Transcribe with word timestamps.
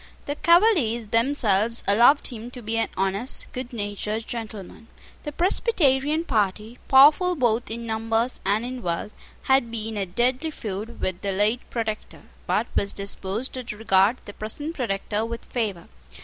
The 0.25 0.33
Cavaliers 0.33 1.09
themselves 1.09 1.83
allowed 1.87 2.25
him 2.25 2.49
to 2.49 2.63
be 2.63 2.75
an 2.77 2.87
honest, 2.97 3.45
good 3.51 3.71
natured 3.71 4.25
gentleman. 4.25 4.87
The 5.21 5.31
Presbyterian 5.31 6.23
party, 6.23 6.79
powerful 6.87 7.35
both 7.35 7.69
in 7.69 7.85
numbers 7.85 8.41
and 8.43 8.65
in 8.65 8.81
wealth, 8.81 9.13
had 9.43 9.69
been 9.69 9.97
at 9.99 10.15
deadly 10.15 10.49
feud 10.49 11.01
with 11.01 11.21
the 11.21 11.31
late 11.33 11.61
Protector, 11.69 12.23
but 12.47 12.65
was 12.75 12.93
disposed 12.93 13.53
to 13.53 13.77
regard 13.77 14.17
the 14.25 14.33
present 14.33 14.73
Protector 14.73 15.23
with 15.23 15.45
favour. 15.45 15.87